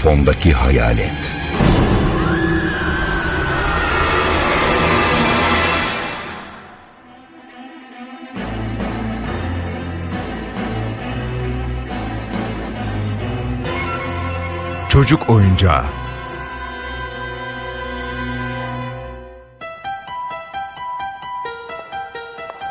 [0.00, 1.12] Mikrofondaki hayalet.
[14.88, 15.84] Çocuk oyuncağı.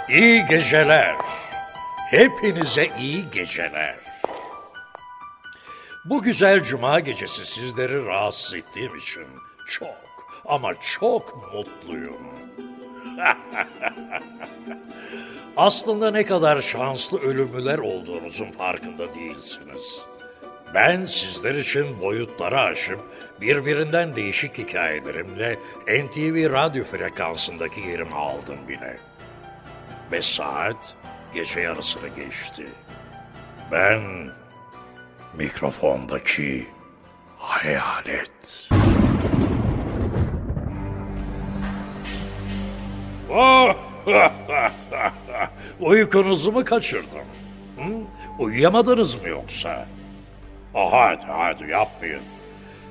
[0.09, 1.15] İyi geceler.
[2.09, 4.08] Hepinize iyi geceler.
[6.09, 9.25] Bu güzel cuma gecesi sizleri rahatsız ettiğim için
[9.67, 12.21] çok ama çok mutluyum.
[15.57, 20.01] Aslında ne kadar şanslı ölümlüler olduğunuzun farkında değilsiniz.
[20.73, 22.99] Ben sizler için boyutları aşıp
[23.41, 28.97] birbirinden değişik hikayelerimle NTV radyo frekansındaki yerimi aldım bile.
[30.11, 30.95] Ve saat
[31.33, 32.67] gece yarısını geçti.
[33.71, 34.29] Ben
[35.33, 36.67] mikrofondaki
[37.37, 38.69] hayalet.
[43.29, 43.75] Oh!
[45.79, 47.25] Uykunuzu mu kaçırdım?
[47.77, 47.93] Hı?
[48.39, 49.85] Uyuyamadınız mı yoksa?
[50.73, 52.21] Oh, hadi hadi yapmayın.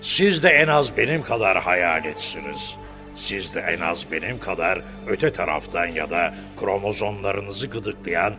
[0.02, 2.74] Siz de en az benim kadar hayaletsiniz.
[3.14, 8.34] Siz de en az benim kadar öte taraftan ya da kromozomlarınızı gıdıklayan,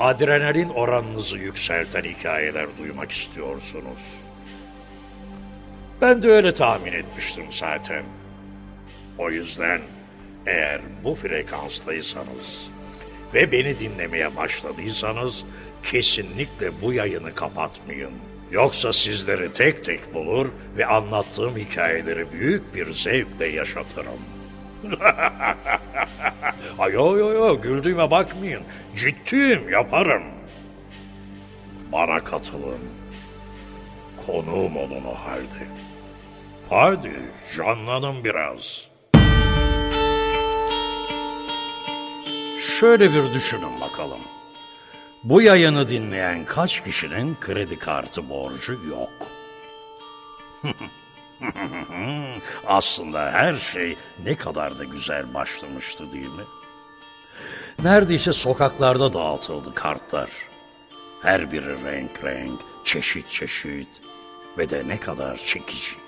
[0.00, 4.20] adrenalin oranınızı yükselten hikayeler duymak istiyorsunuz.
[6.00, 8.02] Ben de öyle tahmin etmiştim zaten.
[9.18, 9.80] O yüzden
[10.46, 12.70] eğer bu frekanstaysanız
[13.34, 15.44] ve beni dinlemeye başladıysanız
[15.82, 18.10] kesinlikle bu yayını kapatmayın.
[18.50, 24.35] Yoksa sizleri tek tek bulur ve anlattığım hikayeleri büyük bir zevkle yaşatırım.
[26.78, 28.62] Ay yo yo yo güldüğüme bakmayın.
[28.94, 30.22] Ciddiyim yaparım.
[31.92, 32.78] Bana katılın.
[34.26, 35.66] Konuğum olun o halde.
[36.70, 37.12] Hadi
[37.56, 38.88] canlanın biraz.
[42.58, 44.20] Şöyle bir düşünün bakalım.
[45.24, 49.12] Bu yayını dinleyen kaç kişinin kredi kartı borcu yok?
[52.66, 56.44] Aslında her şey ne kadar da güzel başlamıştı değil mi?
[57.82, 60.30] Neredeyse sokaklarda dağıtıldı kartlar.
[61.22, 63.88] Her biri renk renk, çeşit çeşit
[64.58, 66.06] ve de ne kadar çekiciydi.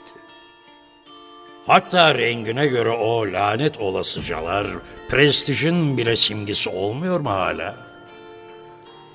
[1.67, 4.67] Hatta rengine göre o lanet olasıcalar
[5.09, 7.77] prestijin bile simgesi olmuyor mu hala?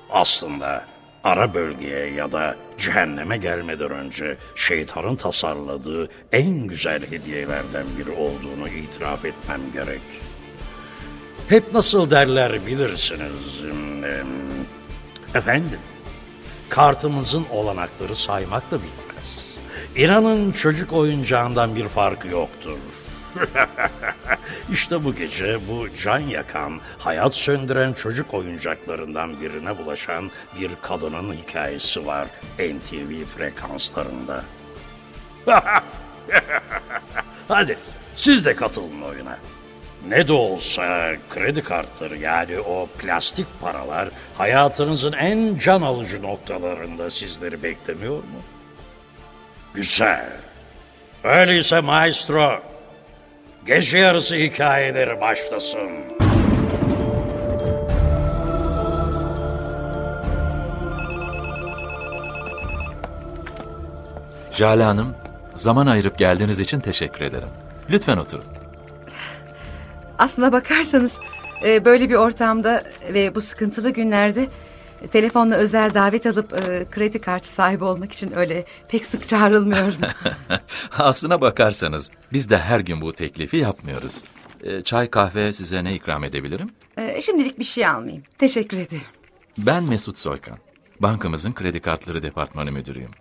[0.09, 0.85] Aslında
[1.23, 9.25] ara bölgeye ya da cehenneme gelmeden önce şeytanın tasarladığı en güzel hediyelerden biri olduğunu itiraf
[9.25, 10.01] etmem gerek.
[11.49, 13.63] Hep nasıl derler bilirsiniz.
[15.35, 15.79] Efendim,
[16.69, 19.57] kartımızın olanakları saymakla bitmez.
[19.95, 22.77] İnanın çocuk oyuncağından bir farkı yoktur.
[24.71, 32.05] işte bu gece bu can yakan, hayat söndüren çocuk oyuncaklarından birine bulaşan bir kadının hikayesi
[32.05, 32.27] var
[32.59, 34.43] NTV frekanslarında.
[37.47, 37.77] Hadi
[38.15, 39.37] siz de katılın oyuna.
[40.07, 47.63] Ne de olsa kredi kartları yani o plastik paralar hayatınızın en can alıcı noktalarında sizleri
[47.63, 48.41] beklemiyor mu?
[49.73, 50.29] Güzel.
[51.23, 52.63] Öyleyse maestro,
[53.65, 55.89] gece yarısı hikayeleri başlasın.
[64.51, 65.15] Jale Hanım,
[65.55, 67.49] zaman ayırıp geldiğiniz için teşekkür ederim.
[67.89, 68.45] Lütfen oturun.
[70.19, 71.11] Aslına bakarsanız
[71.65, 74.47] e, böyle bir ortamda ve bu sıkıntılı günlerde
[75.11, 80.01] telefonla özel davet alıp e, kredi kartı sahibi olmak için öyle pek sık çağrılmıyorum.
[80.97, 84.15] Aslına bakarsanız biz de her gün bu teklifi yapmıyoruz.
[84.63, 86.69] Ee, Çay kahve size ne ikram edebilirim?
[86.97, 88.23] E, Şimdilik bir şey almayayım.
[88.37, 89.03] Teşekkür ederim.
[89.57, 90.57] Ben Mesut Soykan.
[90.99, 93.11] Bankamızın kredi kartları departmanı müdürüyüm.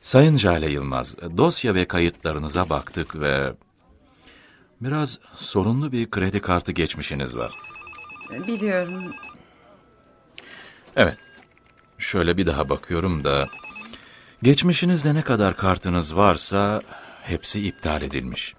[0.00, 3.52] Sayın Jale Yılmaz, dosya ve kayıtlarınıza baktık ve...
[4.80, 7.52] Biraz sorunlu bir kredi kartı geçmişiniz var.
[8.34, 9.04] E, Biliyorum.
[10.98, 11.16] Evet.
[11.98, 13.48] Şöyle bir daha bakıyorum da...
[14.42, 16.82] Geçmişinizde ne kadar kartınız varsa
[17.22, 18.54] hepsi iptal edilmiş.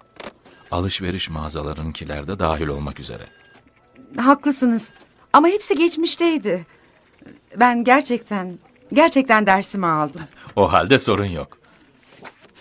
[0.70, 3.26] Alışveriş mağazalarınkiler de dahil olmak üzere.
[4.16, 4.90] Haklısınız.
[5.32, 6.66] Ama hepsi geçmişteydi.
[7.56, 8.58] Ben gerçekten,
[8.92, 10.22] gerçekten dersimi aldım.
[10.56, 11.58] O halde sorun yok.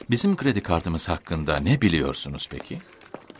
[0.09, 2.79] Bizim kredi kartımız hakkında ne biliyorsunuz peki?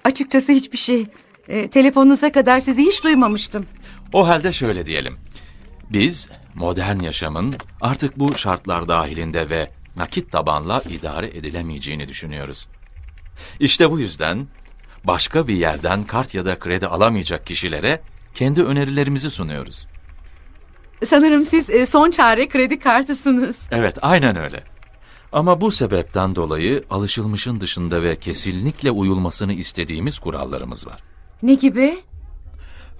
[0.03, 1.05] Açıkçası hiçbir şey.
[1.47, 3.65] E, telefonunuza kadar sizi hiç duymamıştım.
[4.13, 5.17] O halde şöyle diyelim.
[5.89, 12.67] Biz modern yaşamın artık bu şartlar dahilinde ve nakit tabanla idare edilemeyeceğini düşünüyoruz.
[13.59, 14.47] İşte bu yüzden
[15.03, 18.01] başka bir yerden kart ya da kredi alamayacak kişilere
[18.33, 19.87] kendi önerilerimizi sunuyoruz.
[21.05, 23.59] Sanırım siz e, son çare kredi kartısınız.
[23.71, 24.63] Evet, aynen öyle.
[25.31, 31.03] Ama bu sebepten dolayı alışılmışın dışında ve kesinlikle uyulmasını istediğimiz kurallarımız var.
[31.43, 31.97] Ne gibi?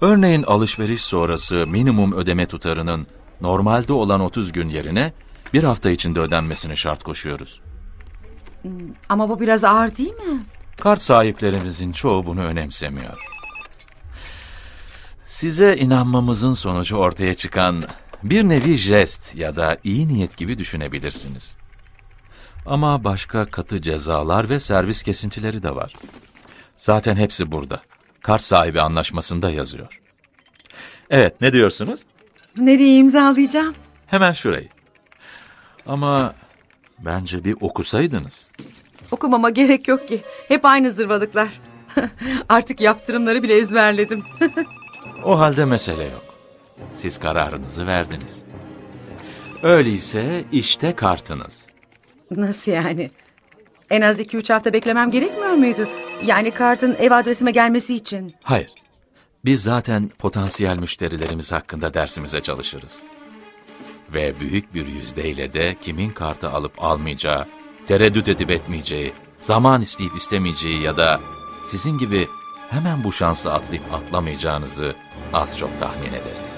[0.00, 3.06] Örneğin alışveriş sonrası minimum ödeme tutarının
[3.40, 5.12] normalde olan 30 gün yerine
[5.52, 7.60] bir hafta içinde ödenmesini şart koşuyoruz.
[9.08, 10.42] Ama bu biraz ağır değil mi?
[10.80, 13.18] Kart sahiplerimizin çoğu bunu önemsemiyor.
[15.26, 17.84] Size inanmamızın sonucu ortaya çıkan
[18.22, 21.56] bir nevi jest ya da iyi niyet gibi düşünebilirsiniz.
[22.66, 25.94] Ama başka katı cezalar ve servis kesintileri de var.
[26.76, 27.80] Zaten hepsi burada.
[28.22, 30.00] Kart sahibi anlaşmasında yazıyor.
[31.10, 32.00] Evet, ne diyorsunuz?
[32.58, 33.74] Nereye imzalayacağım?
[34.06, 34.68] Hemen şurayı.
[35.86, 36.34] Ama
[36.98, 38.48] bence bir okusaydınız.
[39.10, 40.20] Okumama gerek yok ki.
[40.48, 41.48] Hep aynı zırvalıklar.
[42.48, 44.24] Artık yaptırımları bile ezberledim.
[45.24, 46.24] O halde mesele yok.
[46.94, 48.42] Siz kararınızı verdiniz.
[49.62, 51.66] Öyleyse işte kartınız.
[52.30, 53.10] Nasıl yani?
[53.90, 55.88] En az iki üç hafta beklemem gerekmiyor muydu?
[56.24, 58.34] Yani kartın ev adresime gelmesi için.
[58.44, 58.70] Hayır.
[59.44, 63.02] Biz zaten potansiyel müşterilerimiz hakkında dersimize çalışırız.
[64.12, 67.46] Ve büyük bir yüzdeyle de kimin kartı alıp almayacağı,
[67.86, 71.20] tereddüt edip etmeyeceği, zaman isteyip istemeyeceği ya da
[71.66, 72.28] sizin gibi
[72.70, 74.94] hemen bu şansla atlayıp atlamayacağınızı
[75.32, 76.54] az çok tahmin ederiz.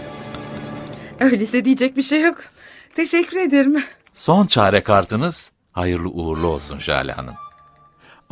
[1.20, 2.36] Öyleyse diyecek bir şey yok.
[2.94, 3.84] Teşekkür ederim.
[4.14, 7.34] Son çare kartınız hayırlı uğurlu olsun Jale Hanım.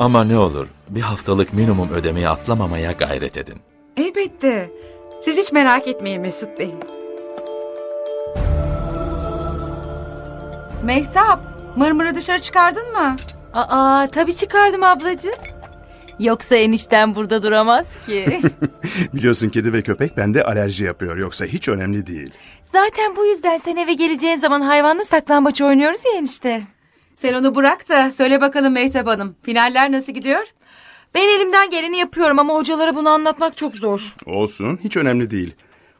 [0.01, 3.55] Ama ne olur bir haftalık minimum ödemeyi atlamamaya gayret edin.
[3.97, 4.69] Elbette.
[5.25, 6.71] Siz hiç merak etmeyin Mesut Bey.
[10.83, 11.39] Mehtap,
[11.75, 13.15] mırmırı dışarı çıkardın mı?
[13.53, 15.35] Aa tabii çıkardım ablacığım.
[16.19, 18.41] Yoksa enişten burada duramaz ki.
[19.13, 21.17] Biliyorsun kedi ve köpek bende alerji yapıyor.
[21.17, 22.31] Yoksa hiç önemli değil.
[22.63, 26.63] Zaten bu yüzden sen eve geleceğin zaman hayvanla saklambaç oynuyoruz ya enişte.
[27.21, 29.35] Sen onu bırak da söyle bakalım Mehtap Hanım.
[29.43, 30.43] Finaller nasıl gidiyor?
[31.15, 34.15] Ben elimden geleni yapıyorum ama hocalara bunu anlatmak çok zor.
[34.25, 35.55] Olsun hiç önemli değil.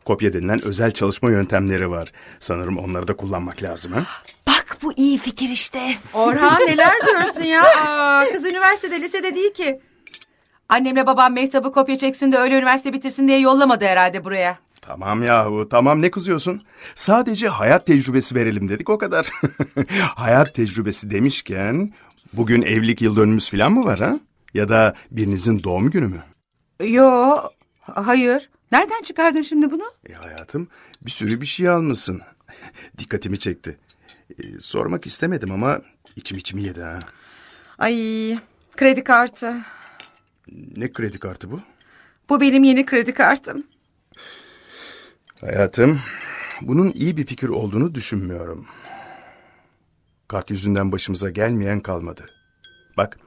[0.06, 2.12] Kopya denilen özel çalışma yöntemleri var.
[2.39, 4.03] Sanırım onları da kullanmak lazım ha?
[4.47, 5.94] Bak bu iyi fikir işte.
[6.13, 7.63] Orhan neler diyorsun ya?
[7.63, 9.79] Aa, kız üniversitede, lisede değil ki.
[10.69, 14.57] Annemle babam Mehtap'ı kopya çeksin de öyle üniversite bitirsin diye yollamadı herhalde buraya.
[14.81, 16.62] Tamam yahu tamam ne kızıyorsun?
[16.95, 19.30] Sadece hayat tecrübesi verelim dedik o kadar.
[20.16, 21.94] hayat tecrübesi demişken
[22.33, 24.19] bugün evlilik yıl dönümümüz falan mı var ha?
[24.54, 26.24] Ya da birinizin doğum günü mü?
[26.89, 27.38] Yo,
[27.81, 28.50] hayır.
[28.72, 29.83] Nereden çıkardın şimdi bunu?
[30.10, 30.68] E hayatım
[31.01, 32.22] bir sürü bir şey almışsın.
[32.98, 33.78] Dikkatimi çekti.
[34.30, 35.81] E, sormak istemedim ama
[36.16, 37.00] içim içimi yedi ha.
[37.78, 37.95] Ay,
[38.78, 39.56] kredi kartı.
[40.78, 41.60] Ne kredi kartı bu?
[42.30, 43.63] Bu benim yeni kredi kartım.
[45.42, 46.00] Hayatım,
[46.62, 48.66] bunun iyi bir fikir olduğunu düşünmüyorum.
[50.28, 52.26] Kart yüzünden başımıza gelmeyen kalmadı.
[52.98, 53.18] Bak,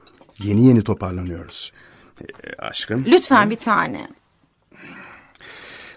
[0.43, 1.73] yeni yeni toparlanıyoruz.
[2.21, 4.07] E, aşkım, Lütfen bir tane.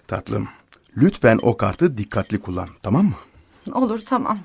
[0.08, 0.48] tatlım,
[0.96, 3.14] lütfen o kartı dikkatli kullan, tamam mı?
[3.74, 4.38] Olur tamam.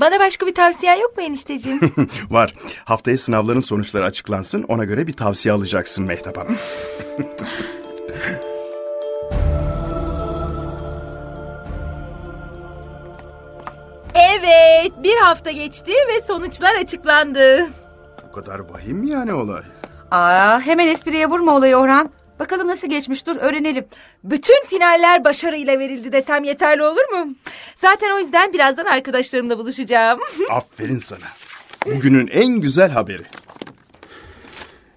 [0.00, 1.80] Bana başka bir tavsiyen yok mu enişteciğim?
[2.30, 6.56] Var, haftaya sınavların sonuçları açıklansın, ona göre bir tavsiye alacaksın Mehtap Hanım.
[15.06, 17.66] bir hafta geçti ve sonuçlar açıklandı.
[18.28, 19.62] Bu kadar vahim mi yani olay?
[20.10, 22.10] Aa, hemen espriye vurma olayı Orhan.
[22.38, 23.84] Bakalım nasıl geçmiş dur öğrenelim.
[24.24, 27.34] Bütün finaller başarıyla verildi desem yeterli olur mu?
[27.74, 30.20] Zaten o yüzden birazdan arkadaşlarımla buluşacağım.
[30.50, 31.26] Aferin sana.
[31.86, 33.22] Bugünün en güzel haberi.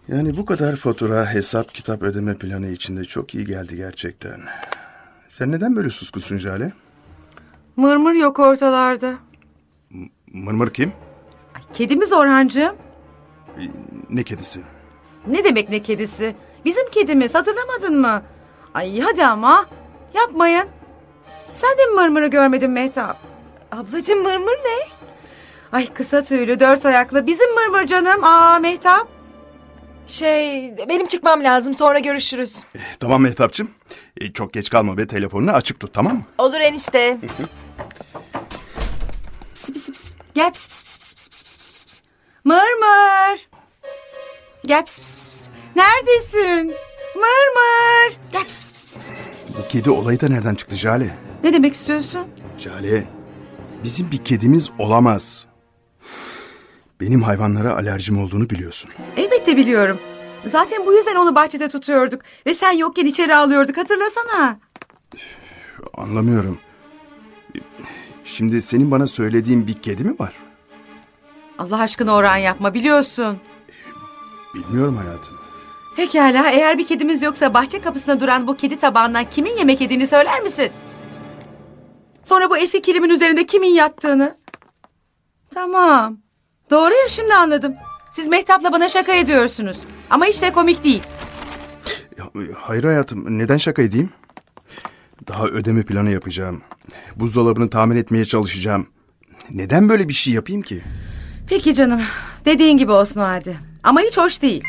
[0.08, 4.42] Yani bu kadar fatura, hesap, kitap ödeme planı içinde çok iyi geldi gerçekten.
[5.28, 6.74] Sen neden böyle suskunsun Jale?
[7.76, 9.14] Mırmır yok ortalarda.
[10.34, 10.94] Mırmır kim?
[11.74, 12.76] Kedimiz Orhancığım.
[14.10, 14.62] Ne kedisi?
[15.28, 16.36] Ne demek ne kedisi?
[16.66, 18.22] Bizim kedimiz hatırlamadın mı?
[18.74, 19.66] Ay hadi ama
[20.14, 20.68] yapmayın.
[21.54, 23.18] Sen de mi mırmırı görmedin Mehtap?
[23.72, 24.88] Ablacığım mırmır ne?
[25.72, 28.24] Ay kısa tüylü dört ayaklı bizim mırmır canım.
[28.24, 29.08] Aa Mehtap.
[30.08, 32.58] Şey benim çıkmam lazım sonra görüşürüz.
[33.00, 33.72] Tamam Mehtapçım.
[34.18, 36.24] E, çok geç kalma ve telefonunu açık tut tamam mı?
[36.38, 37.18] Olur enişte.
[39.56, 40.14] Pis pis pis.
[40.40, 42.02] Gel pis pis pis pis pis pis pis pis pis.
[42.44, 43.50] Mırmır.
[44.66, 45.42] Gel pis pis pis pis.
[45.76, 46.76] Neredesin?
[47.16, 48.18] Mırmır.
[48.32, 49.58] Gel pis pis pis pis pis pis pis.
[49.58, 51.18] Bu kedi olayı da nereden çıktı Jale?
[51.44, 52.28] Ne demek istiyorsun?
[52.58, 53.08] Jale,
[53.84, 55.46] bizim bir kedimiz olamaz.
[57.02, 58.92] Benim hayvanlara alerjim olduğunu biliyorsun.
[59.18, 60.00] Elbette biliyorum.
[60.46, 62.22] Zaten bu yüzden onu bahçede tutuyorduk.
[62.46, 64.60] Ve sen yokken içeri alıyorduk hatırlasana.
[65.94, 66.60] Anlamıyorum.
[68.30, 70.34] Şimdi senin bana söylediğin bir kedi mi var?
[71.58, 73.38] Allah aşkına Orhan yapma biliyorsun.
[74.56, 75.34] Bilmiyorum hayatım.
[75.96, 80.42] Pekala eğer bir kedimiz yoksa bahçe kapısına duran bu kedi tabağından kimin yemek yediğini söyler
[80.42, 80.70] misin?
[82.24, 84.38] Sonra bu eski kilimin üzerinde kimin yattığını?
[85.54, 86.18] Tamam.
[86.70, 87.76] Doğru ya şimdi anladım.
[88.12, 89.78] Siz Mehtap'la bana şaka ediyorsunuz.
[90.10, 91.04] Ama hiç de komik değil.
[92.18, 94.10] Ya, Hayır hayatım, neden şaka edeyim?
[95.28, 96.62] Daha ödeme planı yapacağım.
[97.16, 98.88] Buzdolabını tamir etmeye çalışacağım.
[99.52, 100.82] Neden böyle bir şey yapayım ki?
[101.48, 102.02] Peki canım.
[102.46, 103.56] Dediğin gibi olsun o halde.
[103.84, 104.64] Ama hiç hoş değil.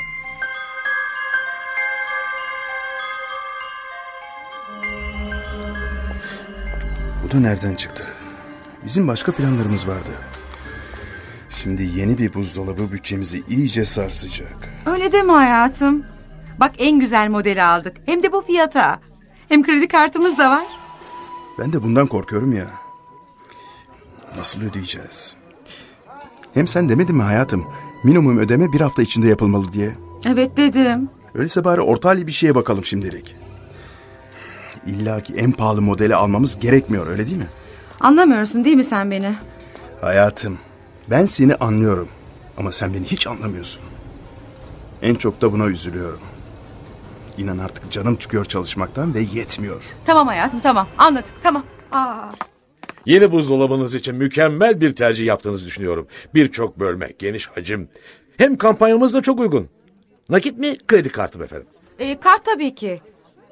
[7.24, 8.04] Bu da nereden çıktı?
[8.84, 10.10] Bizim başka planlarımız vardı.
[11.50, 14.68] Şimdi yeni bir buzdolabı bütçemizi iyice sarsacak.
[14.86, 16.04] Öyle deme hayatım.
[16.60, 17.96] Bak en güzel modeli aldık.
[18.06, 19.00] Hem de bu fiyata.
[19.50, 20.64] Hem kredi kartımız da var.
[21.58, 22.70] Ben de bundan korkuyorum ya.
[24.36, 25.36] Nasıl ödeyeceğiz?
[26.54, 27.66] Hem sen demedin mi hayatım?
[28.04, 29.96] Minimum ödeme bir hafta içinde yapılmalı diye.
[30.26, 31.08] Evet dedim.
[31.34, 33.36] Öyleyse bari orta halli bir şeye bakalım şimdilik.
[34.86, 37.48] İlla ki en pahalı modeli almamız gerekmiyor öyle değil mi?
[38.00, 39.34] Anlamıyorsun değil mi sen beni?
[40.00, 40.58] Hayatım,
[41.10, 42.08] ben seni anlıyorum.
[42.56, 43.82] Ama sen beni hiç anlamıyorsun.
[45.02, 46.20] En çok da buna üzülüyorum.
[47.40, 49.82] İnan artık canım çıkıyor çalışmaktan ve yetmiyor.
[50.06, 51.64] Tamam hayatım tamam anladık tamam.
[51.92, 52.28] Aa.
[53.06, 56.06] Yeni buzdolabınız için mükemmel bir tercih yaptığınızı düşünüyorum.
[56.34, 57.88] Birçok bölme, geniş hacim.
[58.36, 59.68] Hem kampanyamız da çok uygun.
[60.28, 61.66] Nakit mi, kredi kartı mı efendim?
[61.98, 63.00] E, kart tabii ki.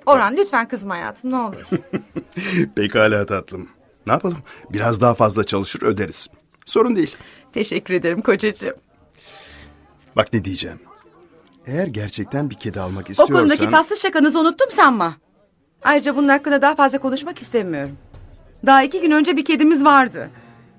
[0.07, 1.69] Orhan lütfen kızma hayatım ne olur.
[2.77, 3.69] Pekala tatlım.
[4.07, 4.39] Ne yapalım?
[4.71, 6.29] Biraz daha fazla çalışır öderiz.
[6.67, 7.17] Sorun değil.
[7.53, 8.77] Teşekkür ederim kocacığım.
[10.17, 10.79] Bak ne diyeceğim.
[11.69, 13.37] Eğer gerçekten bir kedi almak O istiyorsan...
[13.37, 15.15] konudaki tatsız şakanızı unuttum sanma.
[15.83, 17.97] Ayrıca bunun hakkında daha fazla konuşmak istemiyorum.
[18.67, 20.31] Daha iki gün önce bir kedimiz vardı.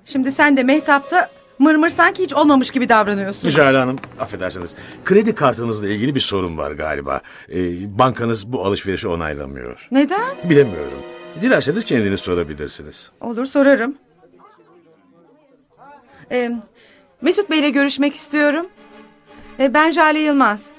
[0.06, 1.30] Şimdi sen de Mehtap'ta
[1.60, 3.50] mırmır sanki hiç olmamış gibi davranıyorsun.
[3.50, 4.76] Jale Hanım, affedersiniz.
[5.06, 7.22] Kredi kartınızla ilgili bir sorun var galiba.
[7.50, 9.88] Ee, bankanız bu alışverişi onaylamıyor.
[9.92, 10.50] Neden?
[10.50, 11.00] Bilemiyorum.
[11.42, 13.10] Dilerseniz kendiniz sorabilirsiniz.
[13.22, 13.96] Olur sorarım.
[16.32, 16.52] Ee,
[17.22, 18.66] Mesut Bey'le görüşmek istiyorum.
[19.60, 20.74] Ee, ben Jale Yılmaz.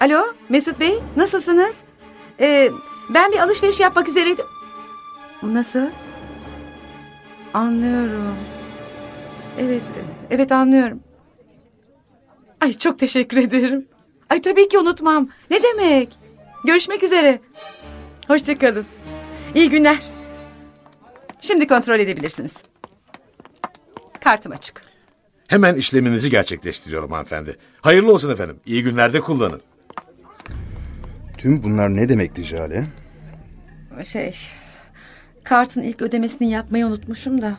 [0.00, 1.76] Alo Mesut Bey nasılsınız?
[2.40, 2.70] Ee,
[3.10, 4.46] ben bir alışveriş yapmak üzereydim.
[5.42, 5.86] Nasıl?
[7.54, 8.36] Anlıyorum.
[9.58, 9.82] Evet,
[10.30, 11.00] evet anlıyorum.
[12.60, 13.88] Ay çok teşekkür ederim.
[14.30, 15.28] Ay tabii ki unutmam.
[15.50, 16.18] Ne demek?
[16.64, 17.40] Görüşmek üzere.
[18.26, 18.86] Hoşçakalın.
[19.54, 19.98] İyi günler.
[21.40, 22.54] Şimdi kontrol edebilirsiniz.
[24.20, 24.80] Kartım açık.
[25.48, 27.56] Hemen işleminizi gerçekleştiriyorum hanımefendi.
[27.80, 28.60] Hayırlı olsun efendim.
[28.66, 29.62] İyi günlerde kullanın.
[31.40, 32.86] Tüm bunlar ne demekti Jale?
[34.04, 34.36] Şey,
[35.44, 37.56] kartın ilk ödemesini yapmayı unutmuşum da.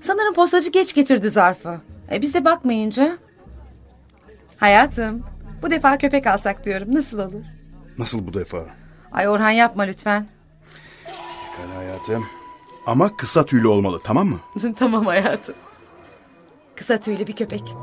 [0.00, 1.80] Sanırım postacı geç getirdi zarfı.
[2.12, 3.18] E, biz de bakmayınca.
[4.56, 5.22] Hayatım,
[5.62, 6.94] bu defa köpek alsak diyorum.
[6.94, 7.44] Nasıl olur?
[7.98, 8.66] Nasıl bu defa?
[9.12, 10.26] Ay Orhan yapma lütfen.
[11.56, 12.26] Pekala hayatım.
[12.86, 14.40] Ama kısa tüylü olmalı tamam mı?
[14.78, 15.54] tamam hayatım.
[16.76, 17.74] Kısa tüylü bir köpek.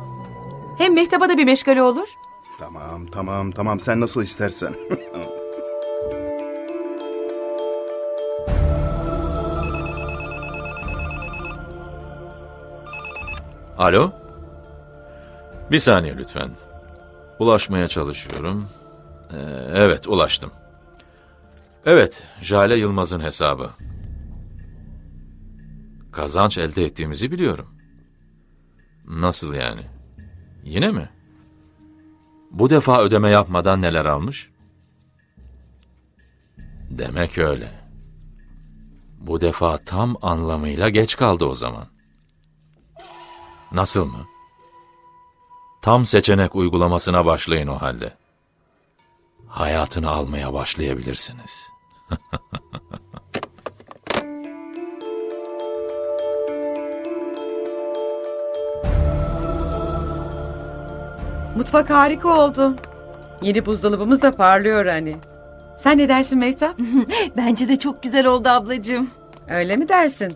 [0.77, 2.07] Hem mehtaba da bir meşgale olur.
[2.57, 4.75] Tamam tamam tamam sen nasıl istersen.
[13.77, 14.11] Alo?
[15.71, 16.51] Bir saniye lütfen.
[17.39, 18.69] Ulaşmaya çalışıyorum.
[19.33, 19.37] Ee,
[19.73, 20.51] evet, ulaştım.
[21.85, 23.69] Evet, Jale Yılmaz'ın hesabı.
[26.11, 27.67] Kazanç elde ettiğimizi biliyorum.
[29.07, 29.81] Nasıl yani?
[30.63, 31.09] Yine mi?
[32.51, 34.49] Bu defa ödeme yapmadan neler almış?
[36.89, 37.71] Demek öyle.
[39.19, 41.87] Bu defa tam anlamıyla geç kaldı o zaman.
[43.71, 44.25] Nasıl mı?
[45.81, 48.13] Tam seçenek uygulamasına başlayın o halde.
[49.47, 51.67] Hayatını almaya başlayabilirsiniz.
[61.57, 62.75] Mutfak harika oldu.
[63.41, 65.17] Yeni buzdolabımız da parlıyor hani.
[65.79, 66.79] Sen ne dersin Mehtap?
[67.37, 69.09] Bence de çok güzel oldu ablacığım.
[69.49, 70.33] öyle mi dersin?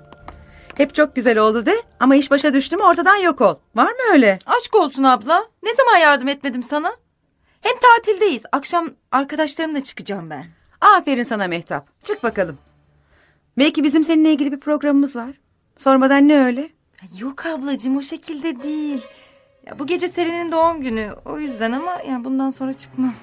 [0.76, 3.56] Hep çok güzel oldu de ama iş başa düştü mü ortadan yok ol.
[3.76, 4.40] Var mı öyle?
[4.46, 5.46] Aşk olsun abla.
[5.64, 6.92] Ne zaman yardım etmedim sana?
[7.62, 8.44] Hem tatildeyiz.
[8.52, 10.46] Akşam arkadaşlarımla çıkacağım ben.
[10.82, 12.04] Aferin sana Mehtap.
[12.04, 12.58] Çık bakalım.
[13.58, 15.32] Belki bizim seninle ilgili bir programımız var.
[15.78, 16.70] Sormadan ne öyle?
[17.20, 19.02] Yok ablacığım o şekilde değil.
[19.72, 21.10] Ya, bu gece Selin'in doğum günü.
[21.26, 23.14] O yüzden ama ya bundan sonra çıkmam.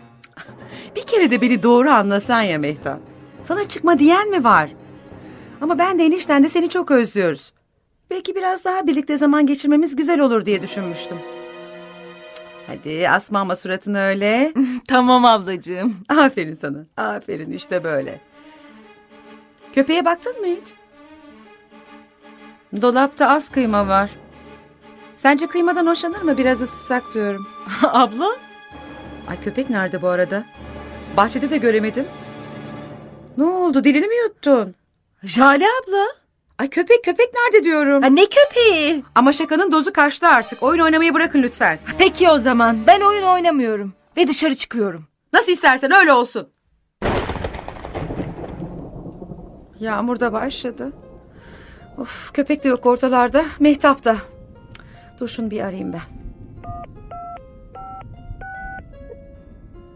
[0.97, 3.01] Bir kere de beni doğru anlasan ya Mehtap.
[3.43, 4.71] Sana çıkma diyen mi var?
[5.61, 7.53] Ama ben de enişten de seni çok özlüyoruz.
[8.11, 11.19] Belki biraz daha birlikte zaman geçirmemiz güzel olur diye düşünmüştüm.
[12.67, 14.53] Hadi asma ama suratını öyle.
[14.89, 15.97] Tamam ablacığım.
[16.09, 16.79] Aferin sana.
[16.97, 18.21] Aferin işte böyle.
[19.73, 20.75] Köpeğe baktın mı hiç?
[22.83, 24.11] Dolapta az kıyma var.
[25.19, 26.39] Sence kıymadan hoşlanır mı?
[26.39, 27.47] Biraz ısıtsak diyorum.
[27.83, 28.37] Abla?
[29.29, 30.45] Ay köpek nerede bu arada?
[31.17, 32.07] Bahçede de göremedim.
[33.37, 33.85] Ne oldu?
[33.85, 34.75] Dilini mi yuttun?
[35.23, 36.07] Jale abla.
[36.59, 38.03] Ay köpek köpek nerede diyorum.
[38.03, 39.05] Ha, ne köpeği?
[39.15, 40.63] Ama şakanın dozu kaçtı artık.
[40.63, 41.79] Oyun oynamayı bırakın lütfen.
[41.99, 43.93] Peki o zaman ben oyun oynamıyorum.
[44.17, 45.05] Ve dışarı çıkıyorum.
[45.33, 46.49] Nasıl istersen öyle olsun.
[49.81, 50.93] Yağmur da başladı.
[51.99, 53.45] Of köpek de yok ortalarda.
[53.61, 54.17] Mehtap da.
[55.21, 56.01] Dur şunu bir arayayım ben.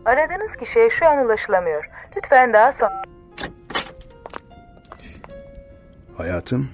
[0.05, 1.85] Aradığınız kişiye şu an ulaşılamıyor.
[2.17, 3.03] Lütfen daha sonra...
[6.17, 6.69] Hayatım,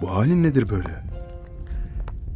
[0.00, 1.04] bu halin nedir böyle?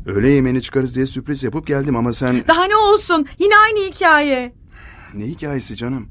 [0.06, 2.44] Öğle yemeğini çıkarız diye sürpriz yapıp geldim ama sen...
[2.48, 3.26] Daha ne olsun?
[3.38, 4.52] Yine aynı hikaye.
[5.14, 6.08] Ne hikayesi canım?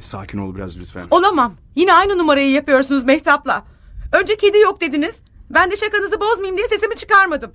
[0.00, 1.06] Sakin ol biraz lütfen.
[1.10, 1.54] Olamam.
[1.74, 3.64] Yine aynı numarayı yapıyorsunuz Mehtap'la.
[4.12, 5.22] Önce kedi yok dediniz.
[5.50, 7.52] Ben de şakanızı bozmayayım diye sesimi çıkarmadım.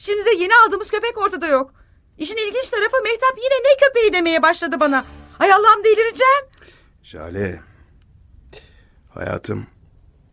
[0.00, 1.74] Şimdi de yeni aldığımız köpek ortada yok.
[2.18, 5.04] İşin ilginç tarafı Mehtap yine ne köpeği demeye başladı bana.
[5.38, 6.44] Ay Allah'ım delireceğim.
[7.02, 7.60] Jale,
[9.14, 9.66] hayatım,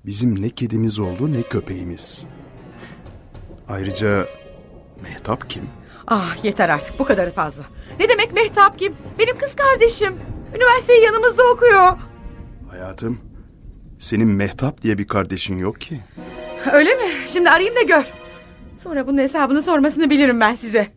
[0.06, 2.24] bizim ne kedimiz oldu ne köpeğimiz.
[3.70, 4.28] Ayrıca
[5.02, 5.70] Mehtap kim?
[6.08, 7.64] Ah yeter artık bu kadarı fazla.
[8.00, 8.96] Ne demek Mehtap kim?
[9.20, 10.20] Benim kız kardeşim.
[10.56, 11.98] Üniversiteyi yanımızda okuyor.
[12.70, 13.20] Hayatım,
[14.00, 16.00] senin Mehtap diye bir kardeşin yok ki.
[16.74, 17.12] Öyle mi?
[17.28, 18.17] Şimdi arayayım da gör.
[18.78, 20.88] Sonra bunun hesabını sormasını bilirim ben size.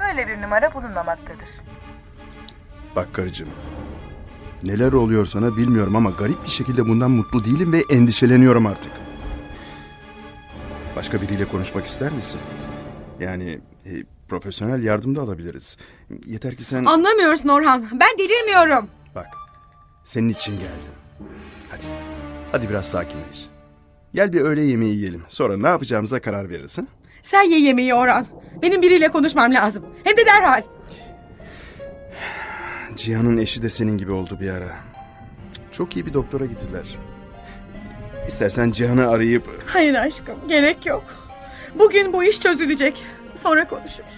[0.00, 1.48] Böyle bir numara bulunmamaktadır.
[2.96, 3.48] Bak karıcığım,
[4.62, 8.92] neler oluyor sana bilmiyorum ama garip bir şekilde bundan mutlu değilim ve endişeleniyorum artık.
[10.96, 12.40] Başka biriyle konuşmak ister misin?
[13.20, 13.90] Yani e,
[14.28, 15.76] profesyonel yardım da alabiliriz.
[16.26, 16.84] Yeter ki sen...
[16.84, 17.88] Anlamıyorsun Orhan.
[17.92, 18.88] Ben delirmiyorum.
[19.14, 19.26] Bak,
[20.04, 20.92] senin için geldim.
[21.70, 21.82] Hadi,
[22.52, 23.46] hadi biraz sakinleş.
[24.14, 25.22] Gel bir öğle yemeği yiyelim.
[25.28, 26.78] Sonra ne yapacağımıza karar veririz.
[26.78, 26.82] Ha?
[27.22, 28.26] Sen ye yemeği Orhan.
[28.62, 29.84] Benim biriyle konuşmam lazım.
[30.04, 30.62] Hem de derhal.
[32.96, 34.76] Cihan'ın eşi de senin gibi oldu bir ara.
[35.72, 36.98] Çok iyi bir doktora gittiler.
[38.26, 39.62] İstersen Cihan'ı arayıp...
[39.66, 41.04] Hayır aşkım gerek yok.
[41.78, 43.02] Bugün bu iş çözülecek.
[43.36, 44.10] Sonra konuşuruz.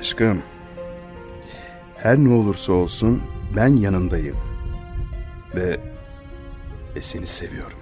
[0.00, 0.42] Aşkım,
[1.96, 3.22] her ne olursa olsun
[3.56, 4.36] ben yanındayım.
[5.54, 5.80] Ve,
[6.96, 7.78] ve seni seviyorum.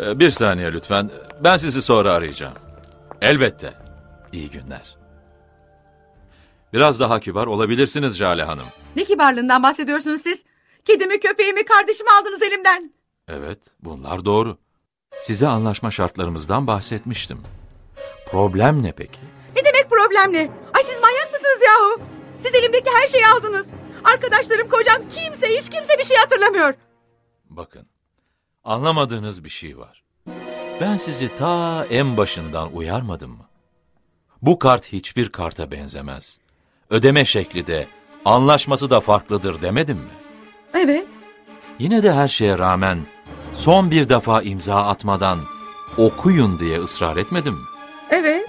[0.00, 1.10] Ee, Bir saniye lütfen.
[1.40, 2.54] Ben sizi sonra arayacağım.
[3.20, 3.74] Elbette.
[4.32, 4.96] İyi günler.
[6.72, 8.66] Biraz daha kibar olabilirsiniz Jale Hanım.
[8.96, 10.44] Ne kibarlığından bahsediyorsunuz siz?
[10.84, 12.92] Kedimi, köpeğimi, kardeşimi aldınız elimden.
[13.28, 14.58] Evet, bunlar doğru.
[15.20, 17.42] Size anlaşma şartlarımızdan bahsetmiştim.
[18.26, 19.18] Problem ne peki?
[19.56, 20.50] Ne demek problemli?
[20.74, 22.00] Ay siz manyak mısınız yahu?
[22.38, 23.66] Siz elimdeki her şeyi aldınız.
[24.04, 26.74] Arkadaşlarım, kocam, kimse, hiç kimse bir şey hatırlamıyor.
[27.50, 27.86] Bakın,
[28.64, 30.02] anlamadığınız bir şey var.
[30.80, 33.46] Ben sizi ta en başından uyarmadım mı?
[34.42, 36.38] Bu kart hiçbir karta benzemez.
[36.90, 37.86] Ödeme şekli de,
[38.24, 40.10] anlaşması da farklıdır demedim mi?
[40.74, 41.06] Evet.
[41.78, 42.98] Yine de her şeye rağmen
[43.54, 45.38] son bir defa imza atmadan
[45.96, 47.60] okuyun diye ısrar etmedim mi?
[48.10, 48.48] Evet.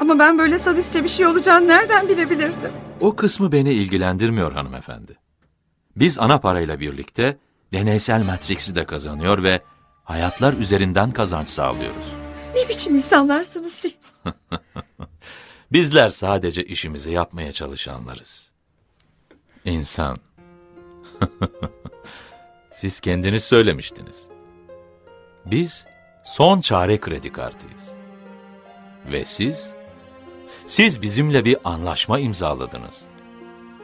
[0.00, 2.72] Ama ben böyle sadistçe bir şey olacağını nereden bilebilirdim?
[3.00, 5.18] O kısmı beni ilgilendirmiyor hanımefendi.
[5.96, 7.38] Biz ana parayla birlikte
[7.72, 9.60] deneysel Matrix'i de kazanıyor ve
[10.04, 12.12] hayatlar üzerinden kazanç sağlıyoruz.
[12.54, 13.94] Ne biçim insanlarsınız siz?
[15.72, 18.50] Bizler sadece işimizi yapmaya çalışanlarız.
[19.64, 20.18] İnsan.
[22.80, 24.22] Siz kendiniz söylemiştiniz.
[25.46, 25.86] Biz
[26.24, 27.88] son çare kredi kartıyız.
[29.12, 29.72] Ve siz?
[30.66, 33.02] Siz bizimle bir anlaşma imzaladınız.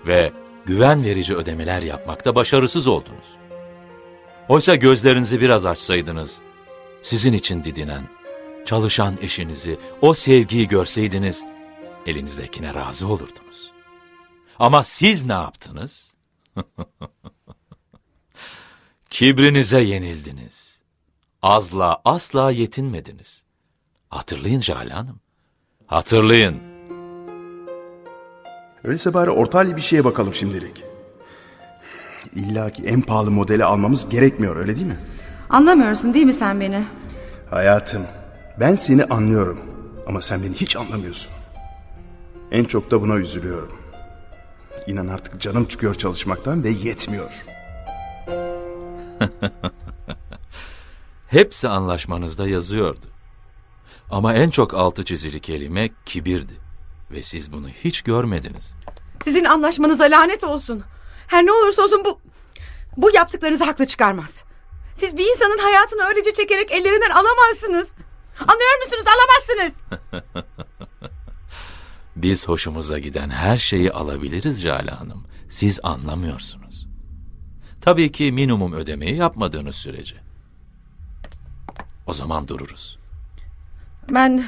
[0.07, 0.33] Ve
[0.67, 3.37] güven verici ödemeler yapmakta başarısız oldunuz.
[4.49, 6.41] Oysa gözlerinizi biraz açsaydınız,
[7.03, 8.09] sizin için didinen,
[8.67, 11.45] çalışan eşinizi, o sevgiyi görseydiniz,
[12.07, 13.73] elinizdekine razı olurdunuz.
[14.59, 16.15] Ama siz ne yaptınız?
[19.17, 20.79] Kibrinize yenildiniz.
[21.43, 23.43] azla asla yetinmediniz.
[24.09, 25.21] Hatırlayın Jale Hanım.
[25.87, 26.57] Hatırlayın.
[28.85, 30.85] Öyleyse bari orta halli bir şeye bakalım şimdilik.
[32.35, 35.01] İlla ki en pahalı modeli almamız gerekmiyor öyle değil mi?
[35.51, 36.85] Anlamıyorsun değil mi sen beni?
[37.51, 38.03] Hayatım,
[38.61, 39.61] ben seni anlıyorum
[40.07, 41.33] ama sen beni hiç anlamıyorsun.
[42.51, 43.79] En çok da buna üzülüyorum.
[44.87, 47.56] İnan artık canım çıkıyor çalışmaktan ve yetmiyor.
[51.29, 53.07] Hepsi anlaşmanızda yazıyordu.
[54.11, 56.55] Ama en çok altı çizili kelime kibirdi.
[57.11, 58.75] Ve siz bunu hiç görmediniz.
[59.25, 60.83] Sizin anlaşmanıza lanet olsun.
[61.27, 62.21] Her ne olursa olsun bu...
[62.97, 64.43] Bu yaptıklarınızı haklı çıkarmaz.
[64.95, 67.89] Siz bir insanın hayatını öylece çekerek ellerinden alamazsınız.
[68.41, 69.05] Anlıyor musunuz?
[69.07, 69.81] Alamazsınız.
[72.17, 75.27] Biz hoşumuza giden her şeyi alabiliriz Jale Hanım.
[75.49, 76.66] Siz anlamıyorsunuz.
[77.87, 80.17] Tabii ki minimum ödemeyi yapmadığınız sürece.
[82.07, 82.99] O zaman dururuz.
[84.11, 84.45] Ben...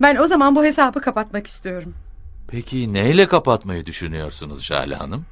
[0.00, 1.94] Ben o zaman bu hesabı kapatmak istiyorum.
[2.48, 5.26] Peki neyle kapatmayı düşünüyorsunuz Jale Hanım?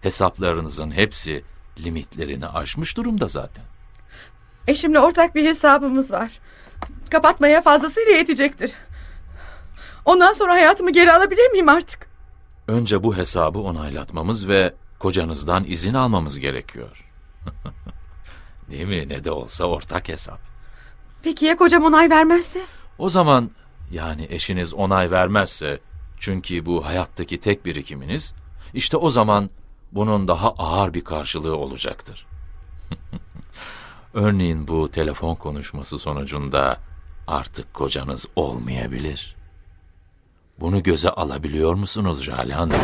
[0.00, 1.44] Hesaplarınızın hepsi
[1.78, 3.64] limitlerini aşmış durumda zaten.
[4.68, 6.40] Eşimle ortak bir hesabımız var.
[7.10, 8.72] Kapatmaya fazlasıyla yetecektir.
[10.04, 12.08] Ondan sonra hayatımı geri alabilir miyim artık?
[12.68, 17.04] Önce bu hesabı onaylatmamız ve kocanızdan izin almamız gerekiyor.
[18.70, 19.08] Değil mi?
[19.08, 20.40] Ne de olsa ortak hesap.
[21.22, 22.60] Peki ya kocam onay vermezse?
[22.98, 23.50] O zaman
[23.90, 25.80] yani eşiniz onay vermezse
[26.18, 28.34] çünkü bu hayattaki tek birikiminiz
[28.74, 29.50] işte o zaman
[29.92, 32.26] bunun daha ağır bir karşılığı olacaktır.
[34.14, 36.78] Örneğin bu telefon konuşması sonucunda
[37.26, 39.36] artık kocanız olmayabilir.
[40.60, 42.80] Bunu göze alabiliyor musunuz Jale Hanım?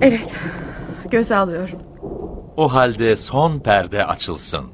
[0.00, 0.34] Evet.
[1.10, 1.78] Göze alıyorum.
[2.56, 4.64] O halde son perde açılsın.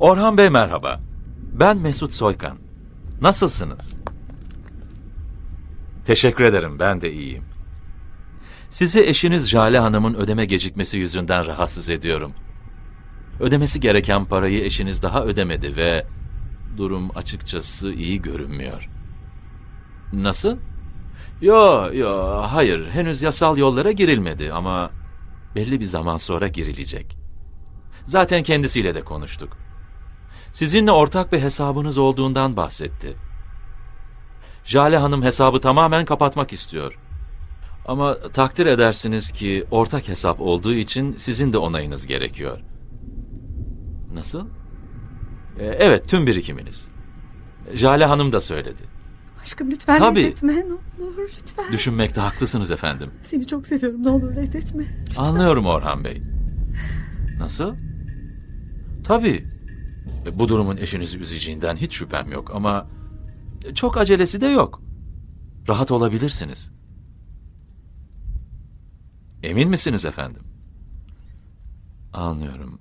[0.00, 1.00] Orhan Bey merhaba.
[1.52, 2.58] Ben Mesut Soykan.
[3.20, 3.92] Nasılsınız?
[6.06, 7.44] Teşekkür ederim, ben de iyiyim.
[8.70, 12.32] Sizi eşiniz Jale Hanım'ın ödeme gecikmesi yüzünden rahatsız ediyorum.
[13.42, 16.06] Ödemesi gereken parayı eşiniz daha ödemedi ve
[16.76, 18.88] durum açıkçası iyi görünmüyor.
[20.12, 20.56] Nasıl?
[21.40, 22.90] Yo, yo, hayır.
[22.90, 24.90] Henüz yasal yollara girilmedi ama
[25.54, 27.16] belli bir zaman sonra girilecek.
[28.06, 29.56] Zaten kendisiyle de konuştuk.
[30.52, 33.16] Sizinle ortak bir hesabınız olduğundan bahsetti.
[34.64, 36.98] Jale Hanım hesabı tamamen kapatmak istiyor.
[37.86, 42.58] Ama takdir edersiniz ki ortak hesap olduğu için sizin de onayınız gerekiyor.
[44.14, 44.46] Nasıl?
[45.58, 46.88] Ee, evet, tüm birikiminiz.
[47.72, 48.82] Jale Hanım da söyledi.
[49.42, 50.20] Aşkım lütfen Tabii.
[50.22, 50.52] reddetme.
[50.98, 51.72] Ne olur lütfen.
[51.72, 53.10] Düşünmekte haklısınız efendim.
[53.22, 54.04] Seni çok seviyorum.
[54.04, 54.84] Ne olur reddetme.
[55.08, 55.24] Lütfen.
[55.24, 56.22] Anlıyorum Orhan Bey.
[57.38, 57.74] Nasıl?
[59.04, 59.44] Tabii.
[60.26, 62.86] E, Bu durumun eşinizi üzeceğinden hiç şüphem yok ama
[63.64, 64.82] e, çok acelesi de yok.
[65.68, 66.70] Rahat olabilirsiniz.
[69.42, 70.42] Emin misiniz efendim?
[72.12, 72.80] Anlıyorum.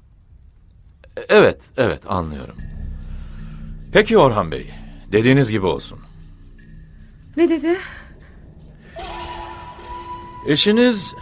[1.17, 2.55] Evet, evet anlıyorum.
[3.93, 4.69] Peki Orhan Bey,
[5.11, 5.99] dediğiniz gibi olsun.
[7.37, 7.77] Ne dedi?
[10.47, 11.13] Eşiniz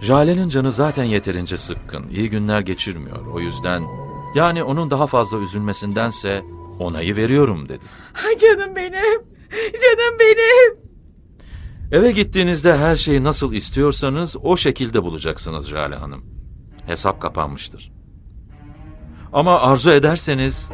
[0.00, 2.08] Jale'nin canı zaten yeterince sıkkın.
[2.08, 3.26] İyi günler geçirmiyor.
[3.26, 3.82] O yüzden
[4.34, 6.44] yani onun daha fazla üzülmesindense
[6.78, 7.84] onayı veriyorum dedi.
[8.26, 9.22] Ay canım benim.
[9.72, 10.84] Canım benim.
[11.92, 16.24] Eve gittiğinizde her şeyi nasıl istiyorsanız o şekilde bulacaksınız Jale Hanım.
[16.86, 17.92] Hesap kapanmıştır.
[19.34, 20.68] Ama arzu ederseniz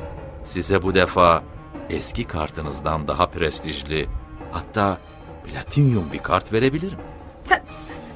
[0.44, 1.42] size bu defa
[1.90, 4.08] eski kartınızdan daha prestijli
[4.52, 4.98] hatta
[5.44, 6.98] platinyum bir kart verebilirim.
[7.44, 7.64] Sen,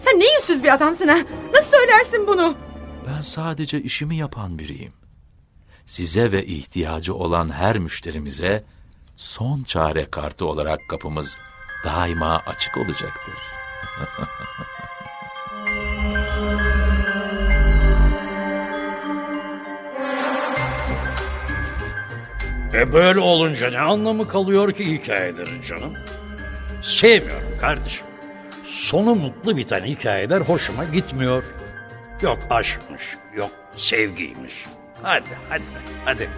[0.01, 1.19] sen ne yüzsüz bir adamsın ha?
[1.55, 2.55] Nasıl söylersin bunu?
[3.07, 4.93] Ben sadece işimi yapan biriyim.
[5.87, 8.65] Size ve ihtiyacı olan her müşterimize
[9.17, 11.39] son çare kartı olarak kapımız
[11.85, 13.35] daima açık olacaktır.
[22.75, 25.95] E böyle olunca ne anlamı kalıyor ki hikayelerin canım?
[26.83, 28.07] Sevmiyorum kardeşim.
[28.65, 31.45] Sonu mutlu biten hikayeler hoşuma gitmiyor.
[32.23, 33.03] Yok aşkmış,
[33.37, 34.55] yok sevgiymiş.
[35.03, 35.63] Hadi, hadi,
[36.05, 36.29] hadi.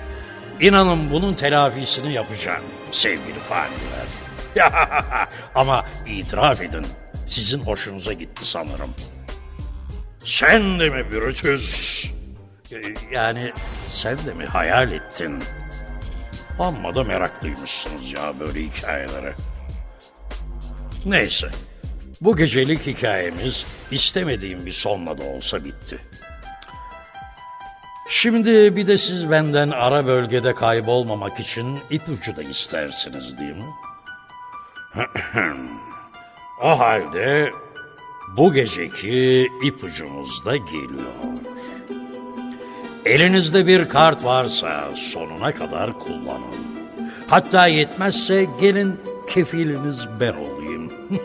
[0.61, 4.07] İnanın bunun telafisini yapacağım sevgili faniler.
[5.55, 6.87] Ama itiraf edin,
[7.27, 8.90] sizin hoşunuza gitti sanırım.
[10.25, 12.05] Sen de mi Brutus?
[12.72, 12.77] E,
[13.12, 13.53] Yani
[13.88, 15.42] sen de mi hayal ettin?
[16.59, 19.35] Amma da meraklıymışsınız ya böyle hikayelere.
[21.05, 21.51] Neyse.
[22.21, 25.99] Bu gecelik hikayemiz istemediğim bir sonla da olsa bitti.
[28.09, 33.75] Şimdi bir de siz benden ara bölgede kaybolmamak için ipucu da istersiniz değil mi?
[36.62, 37.51] o halde
[38.37, 41.14] bu geceki ipucumuz da geliyor.
[43.07, 46.66] Elinizde bir kart varsa sonuna kadar kullanın.
[47.27, 50.92] Hatta yetmezse gelin kefiliniz ben olayım.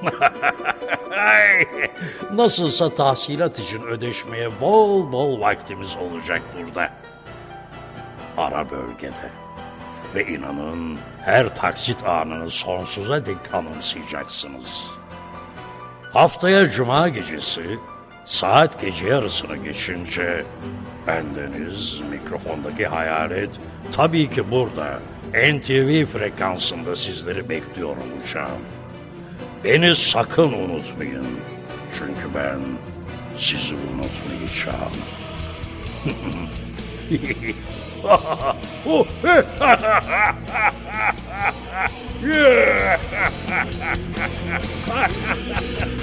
[1.11, 1.67] Ay,
[2.33, 6.89] Nasılsa tahsilat için ödeşmeye bol bol vaktimiz olacak burada.
[8.37, 9.29] Ara bölgede.
[10.15, 14.87] Ve inanın her taksit anını sonsuza dek anımsayacaksınız.
[16.13, 17.79] Haftaya cuma gecesi
[18.31, 20.45] saat gece yarısını geçince
[21.07, 23.59] bendeniz mikrofondaki hayalet
[23.91, 24.99] tabii ki burada
[25.33, 28.61] NTV frekansında sizleri bekliyor olacağım.
[29.63, 31.27] Beni sakın unutmayın.
[31.99, 32.59] Çünkü ben
[33.37, 34.91] sizi unutmayacağım.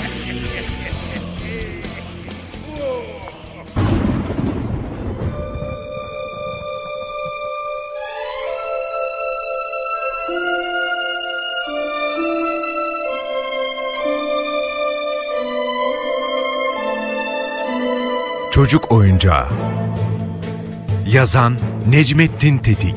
[18.59, 19.49] Çocuk Oyuncağı.
[21.07, 21.57] Yazan
[21.89, 22.97] Necmettin Tetik.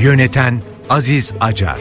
[0.00, 1.80] Yöneten Aziz Acar.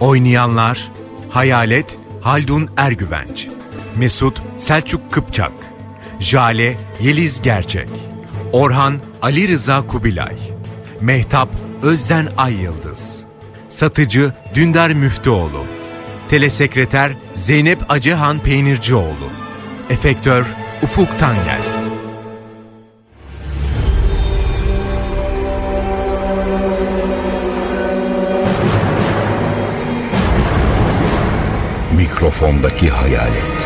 [0.00, 0.90] Oynayanlar
[1.30, 3.48] Hayalet Haldun Ergüvenç.
[3.96, 5.52] Mesut Selçuk Kıpçak.
[6.20, 7.88] Jale Yeliz Gerçek.
[8.52, 10.36] Orhan Ali Rıza Kubilay.
[11.00, 11.48] Mehtap
[11.82, 13.24] Özden Ay Yıldız
[13.68, 15.64] Satıcı Dündar Müftüoğlu.
[16.28, 19.28] Telesekreter Zeynep Acıhan Peynircioğlu.
[19.90, 20.46] Efektör
[20.82, 21.62] Ufuk Tangel
[31.96, 33.61] Mikrofondaki hayalet.